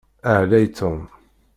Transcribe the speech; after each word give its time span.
Ɛlay 0.39 0.67
Tom. 0.77 0.97